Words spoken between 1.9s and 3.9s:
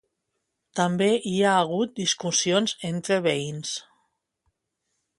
discussions entre veïns.